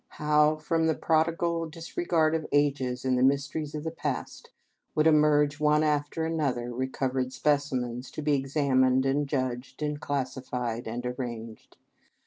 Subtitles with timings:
[0.17, 4.49] How, from the prodigal disregard of ages and the mysteries of the past,
[4.95, 11.05] would emerge, one after another, recovered specimens, to be examined and judged and classified and
[11.05, 11.77] arranged!